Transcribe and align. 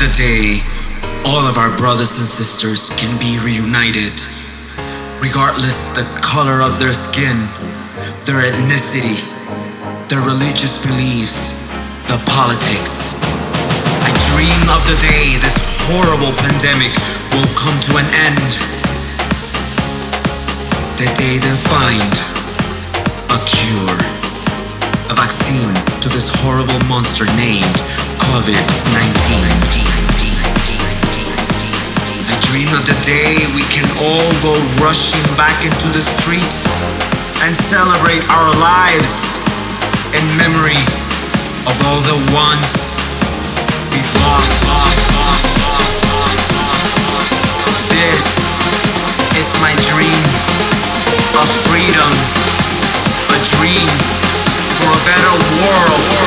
the 0.00 0.08
day 0.16 0.56
all 1.28 1.44
of 1.44 1.58
our 1.60 1.68
brothers 1.76 2.16
and 2.16 2.24
sisters 2.24 2.88
can 2.96 3.12
be 3.20 3.36
reunited, 3.44 4.16
regardless 5.20 5.92
the 5.92 6.08
color 6.24 6.64
of 6.64 6.80
their 6.80 6.96
skin, 6.96 7.36
their 8.24 8.48
ethnicity, 8.48 9.20
their 10.08 10.24
religious 10.24 10.80
beliefs, 10.80 11.68
the 12.08 12.16
politics. 12.32 13.20
I 14.00 14.08
dream 14.32 14.72
of 14.72 14.80
the 14.88 14.96
day 15.04 15.36
this 15.36 15.60
horrible 15.84 16.32
pandemic 16.48 16.96
will 17.36 17.50
come 17.60 17.76
to 17.92 18.00
an 18.00 18.08
end. 18.24 18.48
The 20.96 21.12
day 21.12 21.36
they'll 21.36 21.64
find 21.68 22.12
a 23.28 23.38
cure, 23.44 24.00
a 25.12 25.14
vaccine 25.14 25.76
to 26.00 26.08
this 26.08 26.32
horrible 26.40 26.80
monster 26.88 27.28
named 27.36 27.76
COVID 28.32 28.64
19. 28.96 29.19
dream 32.50 32.74
of 32.74 32.82
the 32.82 32.98
day 33.06 33.46
we 33.54 33.62
can 33.70 33.86
all 34.02 34.26
go 34.42 34.58
rushing 34.82 35.22
back 35.38 35.54
into 35.62 35.86
the 35.94 36.02
streets 36.02 36.90
and 37.46 37.54
celebrate 37.54 38.26
our 38.26 38.50
lives 38.58 39.38
in 40.18 40.24
memory 40.34 40.82
of 41.70 41.74
all 41.86 42.02
the 42.02 42.18
ones 42.34 42.98
we've 43.94 44.12
lost. 44.26 44.66
This 47.86 48.26
is 49.38 49.46
my 49.62 49.70
dream 49.86 50.22
of 51.38 51.46
freedom, 51.70 52.10
a 53.30 53.38
dream 53.54 53.86
for 54.74 54.90
a 54.90 55.00
better 55.06 55.34
world. 55.62 56.19